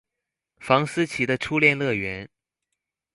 [0.57, 2.29] 房思琪的初戀樂園